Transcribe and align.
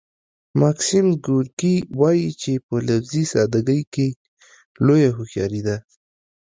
ماکسیم 0.61 1.07
ګورکي 1.25 1.75
وايي 1.99 2.29
چې 2.41 2.53
په 2.67 2.75
لفظي 2.87 3.23
ساده 3.33 3.59
ګۍ 3.67 3.81
کې 3.93 4.07
لویه 4.85 5.11
هوښیاري 5.17 5.61
ده 5.67 5.77